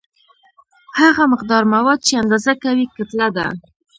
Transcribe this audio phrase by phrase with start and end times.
[0.99, 3.47] هغه مقدار مواد چې اندازه کوي کتله ده.